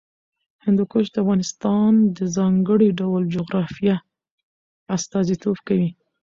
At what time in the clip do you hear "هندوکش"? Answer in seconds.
0.65-1.05